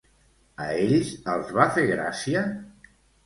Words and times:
A 0.63 0.69
ells 0.85 1.11
els 1.35 1.53
va 1.59 1.67
fer 1.77 1.85
gràcia? 1.91 2.45